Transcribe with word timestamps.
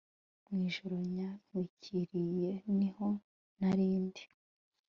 Mu 0.49 0.57
ijoro 0.69 0.95
ryantwikiriyeniho 1.09 3.07
narindi 3.59 4.23